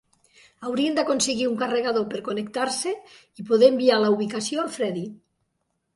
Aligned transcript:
Haurien 0.67 0.95
d'aconseguir 0.99 1.45
un 1.49 1.59
carregador 1.59 2.07
per 2.13 2.21
connectar-se 2.29 2.95
i 2.95 3.45
poder 3.53 3.73
enviar 3.75 4.03
la 4.05 4.11
ubicació 4.19 4.65
al 4.65 4.73
Fredi. 4.79 5.05